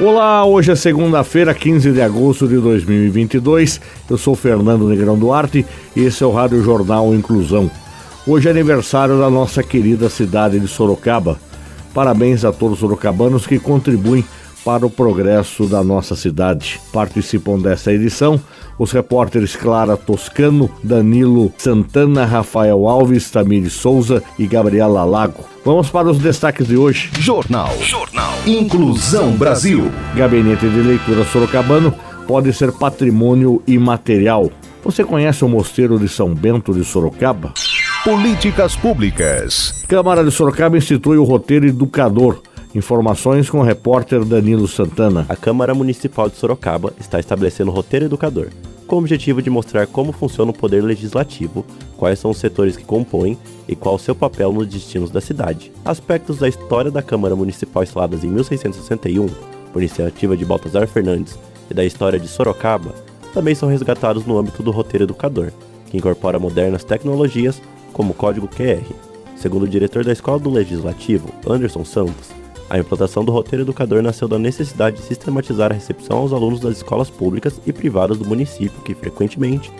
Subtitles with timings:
[0.00, 3.80] Olá, hoje é segunda-feira, 15 de agosto de 2022.
[4.08, 7.68] Eu sou Fernando Negrão Duarte e esse é o Rádio Jornal Inclusão.
[8.24, 11.36] Hoje é aniversário da nossa querida cidade de Sorocaba.
[11.92, 14.24] Parabéns a todos os sorocabanos que contribuem
[14.64, 16.80] para o progresso da nossa cidade.
[16.92, 18.40] Participam dessa edição
[18.78, 25.44] os repórteres Clara Toscano, Danilo Santana, Rafael Alves, Tamires Souza e Gabriela Lago.
[25.64, 27.10] Vamos para os destaques de hoje.
[27.18, 27.76] Jornal.
[27.82, 28.32] Jornal.
[28.46, 29.90] Inclusão Brasil.
[30.14, 31.92] Gabinete de Leitura Sorocabano
[32.26, 34.50] pode ser patrimônio imaterial.
[34.84, 37.52] Você conhece o Mosteiro de São Bento de Sorocaba?
[38.04, 39.84] Políticas Públicas.
[39.88, 42.40] Câmara de Sorocaba institui o roteiro educador
[42.74, 45.24] Informações com o repórter Danilo Santana.
[45.28, 48.48] A Câmara Municipal de Sorocaba está estabelecendo roteiro educador,
[48.86, 51.64] com o objetivo de mostrar como funciona o poder legislativo,
[51.96, 55.72] quais são os setores que compõem e qual o seu papel nos destinos da cidade.
[55.82, 59.28] Aspectos da história da Câmara Municipal instaladas em 1661,
[59.72, 61.38] por iniciativa de Baltazar Fernandes,
[61.70, 62.94] e da história de Sorocaba,
[63.32, 65.52] também são resgatados no âmbito do roteiro educador,
[65.86, 67.62] que incorpora modernas tecnologias
[67.94, 68.84] como o código QR.
[69.36, 72.30] Segundo o diretor da Escola do Legislativo, Anderson Santos,
[72.70, 76.76] a implantação do roteiro educador nasceu da necessidade de sistematizar a recepção aos alunos das
[76.76, 79.72] escolas públicas e privadas do município que frequentemente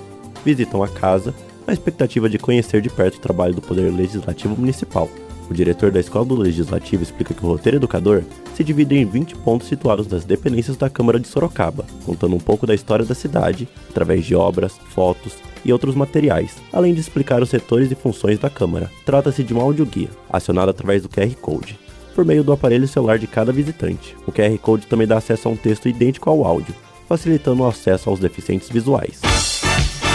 [0.44, 1.34] visitam a casa
[1.66, 5.08] na expectativa de conhecer de perto o trabalho do Poder Legislativo Municipal.
[5.50, 8.22] O diretor da Escola do Legislativo explica que o roteiro educador
[8.54, 12.66] se divide em 20 pontos situados nas dependências da Câmara de Sorocaba, contando um pouco
[12.66, 17.48] da história da cidade, através de obras, fotos e outros materiais, além de explicar os
[17.48, 18.90] setores e funções da Câmara.
[19.06, 21.87] Trata-se de um audioguia, acionado através do QR Code
[22.18, 24.16] por meio do aparelho celular de cada visitante.
[24.26, 26.74] O QR Code também dá acesso a um texto idêntico ao áudio,
[27.08, 29.20] facilitando o acesso aos deficientes visuais.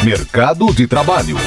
[0.04, 1.38] Mercado de Trabalho.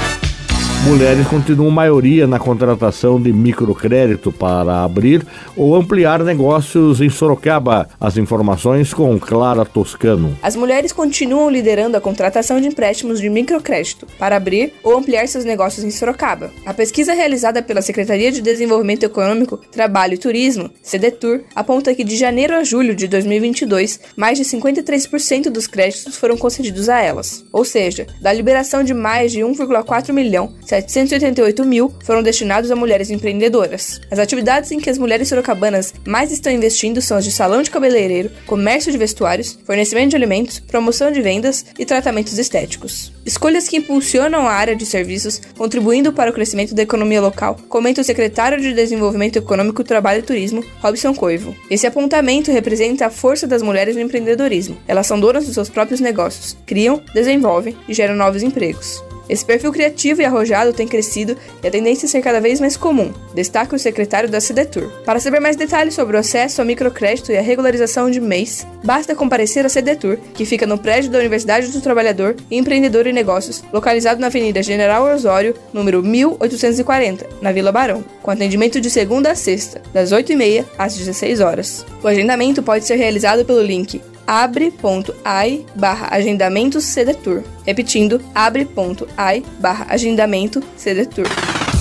[0.84, 5.26] Mulheres continuam maioria na contratação de microcrédito para abrir
[5.56, 7.88] ou ampliar negócios em Sorocaba.
[7.98, 10.38] As informações com Clara Toscano.
[10.40, 15.44] As mulheres continuam liderando a contratação de empréstimos de microcrédito para abrir ou ampliar seus
[15.44, 16.52] negócios em Sorocaba.
[16.64, 22.16] A pesquisa realizada pela Secretaria de Desenvolvimento Econômico, Trabalho e Turismo, CDTUR, aponta que de
[22.16, 27.44] janeiro a julho de 2022, mais de 53% dos créditos foram concedidos a elas.
[27.52, 33.08] Ou seja, da liberação de mais de 1,4 milhão 788 mil foram destinados a mulheres
[33.08, 34.00] empreendedoras.
[34.10, 37.70] As atividades em que as mulheres sorocabanas mais estão investindo são as de salão de
[37.70, 43.12] cabeleireiro, comércio de vestuários, fornecimento de alimentos, promoção de vendas e tratamentos estéticos.
[43.24, 48.00] Escolhas que impulsionam a área de serviços, contribuindo para o crescimento da economia local, comenta
[48.00, 51.54] o secretário de Desenvolvimento Econômico, Trabalho e Turismo, Robson Coivo.
[51.70, 54.76] Esse apontamento representa a força das mulheres no empreendedorismo.
[54.88, 59.05] Elas são donas dos seus próprios negócios, criam, desenvolvem e geram novos empregos.
[59.28, 62.76] Esse perfil criativo e arrojado tem crescido e a tendência é ser cada vez mais
[62.76, 64.88] comum, destaca o secretário da CDTUR.
[65.04, 69.14] Para saber mais detalhes sobre o acesso a microcrédito e a regularização de mês, basta
[69.14, 74.20] comparecer à CDTUR, que fica no prédio da Universidade do Trabalhador Empreendedor e Negócios, localizado
[74.20, 79.82] na Avenida General Osório, número 1840, na Vila Barão, com atendimento de segunda a sexta,
[79.92, 81.84] das 8h30 às 16 horas.
[82.02, 87.42] O agendamento pode ser realizado pelo link abre.ai barra agendamento CDTour.
[87.64, 91.26] Repetindo, abre.ai barra agendamento CDTour.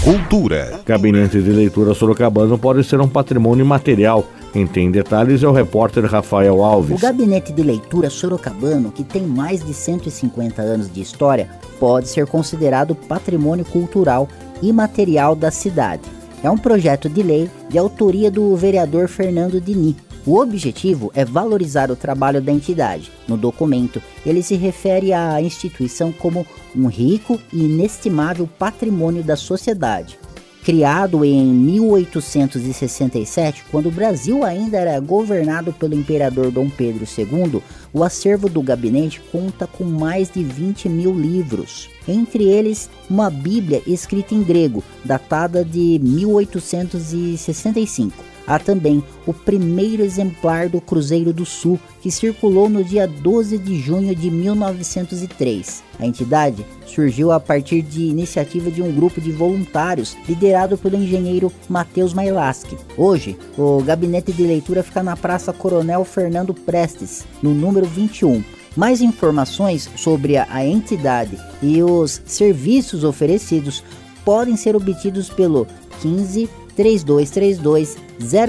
[0.03, 0.81] Cultura.
[0.85, 4.23] Gabinete de Leitura Sorocabano pode ser um patrimônio material.
[4.53, 6.95] Quem tem detalhes é o repórter Rafael Alves.
[6.95, 12.27] O Gabinete de Leitura Sorocabano, que tem mais de 150 anos de história, pode ser
[12.27, 14.29] considerado patrimônio cultural
[14.61, 16.03] e material da cidade.
[16.43, 21.91] É um projeto de lei de autoria do vereador Fernando Dini, o objetivo é valorizar
[21.91, 23.11] o trabalho da entidade.
[23.27, 30.17] No documento, ele se refere à instituição como um rico e inestimável patrimônio da sociedade.
[30.63, 37.61] Criado em 1867, quando o Brasil ainda era governado pelo imperador Dom Pedro II,
[37.93, 41.87] o acervo do gabinete conta com mais de 20 mil livros.
[42.07, 50.69] Entre eles, uma Bíblia escrita em grego, datada de 1865 Há também o primeiro exemplar
[50.69, 55.83] do Cruzeiro do Sul, que circulou no dia 12 de junho de 1903.
[55.99, 61.51] A entidade surgiu a partir de iniciativa de um grupo de voluntários liderado pelo engenheiro
[61.67, 62.77] Matheus Mailaski.
[62.97, 68.43] Hoje, o gabinete de leitura fica na Praça Coronel Fernando Prestes, no número 21
[68.75, 73.83] Mais informações sobre a entidade e os serviços oferecidos
[74.25, 75.65] podem ser obtidos pelo
[76.01, 77.97] 15 3232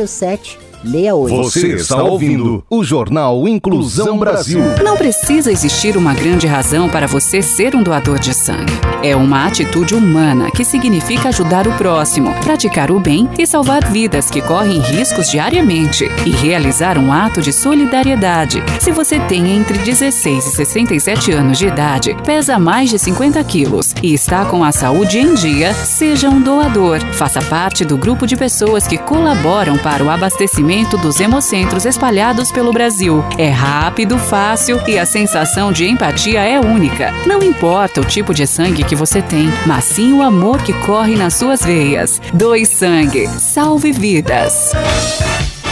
[0.06, 1.37] 07 68.
[1.37, 4.61] Você está ouvindo o Jornal Inclusão Brasil.
[4.82, 8.73] Não precisa existir uma grande razão para você ser um doador de sangue.
[9.02, 14.31] É uma atitude humana que significa ajudar o próximo, praticar o bem e salvar vidas
[14.31, 18.62] que correm riscos diariamente e realizar um ato de solidariedade.
[18.81, 23.94] Se você tem entre 16 e 67 anos de idade, pesa mais de 50 quilos
[24.02, 27.00] e está com a saúde em dia, seja um doador.
[27.12, 30.66] Faça parte do grupo de pessoas que colaboram para o abastecimento
[30.99, 33.25] dos hemocentros espalhados pelo Brasil.
[33.39, 37.13] É rápido, fácil e a sensação de empatia é única.
[37.25, 41.15] Não importa o tipo de sangue que você tem, mas sim o amor que corre
[41.15, 42.21] nas suas veias.
[42.35, 43.29] Dois sangue.
[43.29, 44.73] Salve vidas.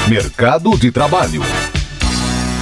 [0.08, 1.42] Mercado de Trabalho.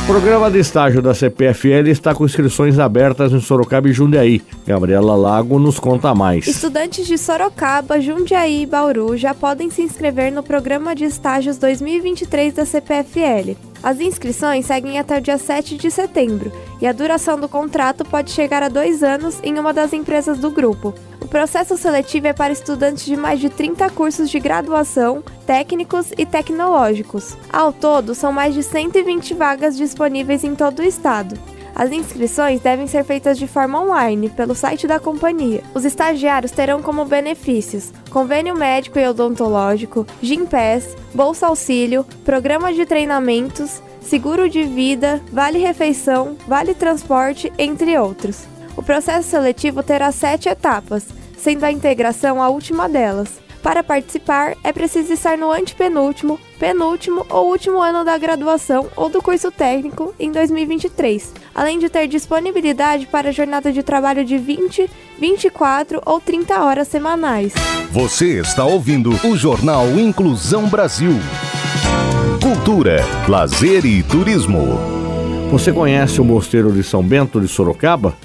[0.03, 4.43] O programa de estágio da CPFL está com inscrições abertas em Sorocaba e Jundiaí.
[4.67, 6.47] Gabriela Lago nos conta mais.
[6.49, 12.53] Estudantes de Sorocaba, Jundiaí e Bauru já podem se inscrever no programa de estágios 2023
[12.53, 13.72] da CPFL.
[13.83, 18.31] As inscrições seguem até o dia 7 de setembro e a duração do contrato pode
[18.31, 20.95] chegar a dois anos em uma das empresas do grupo.
[21.21, 26.25] O processo seletivo é para estudantes de mais de 30 cursos de graduação, técnicos e
[26.25, 27.37] tecnológicos.
[27.53, 31.52] Ao todo, são mais de 120 vagas disponíveis em todo o estado.
[31.75, 35.63] As inscrições devem ser feitas de forma online, pelo site da companhia.
[35.75, 43.83] Os estagiários terão como benefícios convênio médico e odontológico, Gimpass, Bolsa Auxílio, programa de treinamentos,
[44.03, 48.45] seguro de vida, vale refeição, vale transporte, entre outros.
[48.77, 51.07] O processo seletivo terá sete etapas,
[51.39, 53.41] sendo a integração a última delas.
[53.63, 59.23] Para participar, é preciso estar no antepenúltimo, penúltimo ou último ano da graduação ou do
[59.23, 66.03] curso técnico em 2023, além de ter disponibilidade para jornada de trabalho de 20, 24
[66.05, 67.53] ou 30 horas semanais.
[67.93, 71.13] Você está ouvindo o Jornal Inclusão Brasil.
[72.43, 74.77] Cultura, lazer e turismo.
[75.53, 78.17] Você conhece o Mosteiro de São Bento de Sorocaba?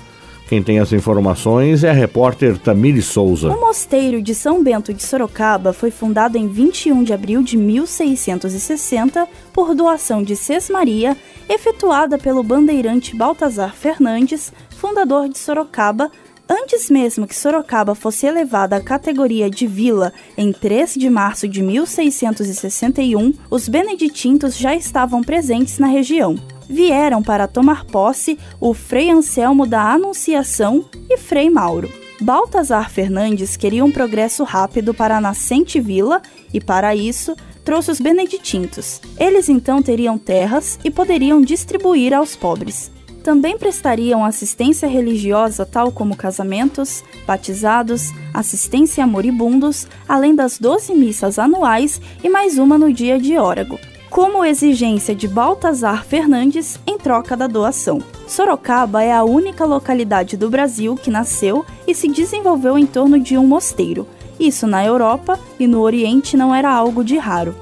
[0.48, 3.50] Quem tem as informações é a repórter Tamiri Souza.
[3.50, 9.28] O Mosteiro de São Bento de Sorocaba foi fundado em 21 de abril de 1660
[9.52, 11.18] por doação de Sesmaria,
[11.50, 16.10] efetuada pelo bandeirante Baltazar Fernandes, fundador de Sorocaba,
[16.50, 21.62] Antes mesmo que Sorocaba fosse elevada à categoria de vila em 3 de março de
[21.62, 26.38] 1661, os beneditintos já estavam presentes na região
[26.70, 31.92] vieram para tomar posse o Frei Anselmo da Anunciação e Frei Mauro.
[32.20, 36.22] Baltazar Fernandes queria um progresso rápido para a nascente vila
[36.54, 39.02] e, para isso, trouxe os beneditintos.
[39.20, 42.92] Eles então teriam terras e poderiam distribuir aos pobres.
[43.24, 51.38] Também prestariam assistência religiosa, tal como casamentos, batizados, assistência a moribundos, além das 12 missas
[51.38, 53.78] anuais e mais uma no dia de Órago
[54.10, 58.02] como exigência de Baltazar Fernandes em troca da doação.
[58.28, 63.38] Sorocaba é a única localidade do Brasil que nasceu e se desenvolveu em torno de
[63.38, 64.08] um mosteiro.
[64.40, 67.56] Isso na Europa e no Oriente não era algo de raro.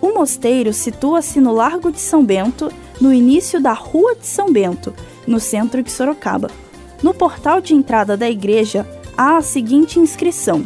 [0.00, 4.94] O mosteiro situa-se no Largo de São Bento, no início da Rua de São Bento,
[5.26, 6.50] no centro de Sorocaba.
[7.02, 8.86] No portal de entrada da igreja
[9.16, 10.64] há a seguinte inscrição: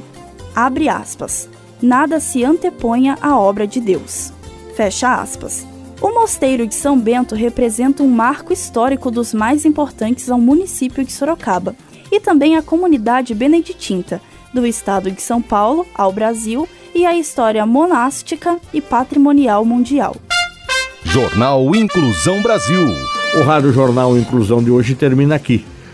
[0.55, 1.49] abre aspas.
[1.83, 4.34] Nada se anteponha à obra de Deus.
[4.76, 5.66] Fecha aspas.
[6.00, 11.12] O Mosteiro de São Bento representa um marco histórico dos mais importantes ao município de
[11.12, 11.76] Sorocaba
[12.11, 14.21] e também à comunidade beneditinta,
[14.52, 20.16] do estado de São Paulo ao Brasil e à história monástica e patrimonial mundial.
[21.04, 22.88] Jornal Inclusão Brasil.
[23.37, 25.64] O Rádio Jornal Inclusão de hoje termina aqui.